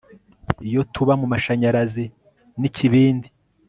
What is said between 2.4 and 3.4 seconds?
nikibindi